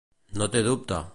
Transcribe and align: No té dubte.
No 0.41 0.47
té 0.55 0.65
dubte. 0.69 1.03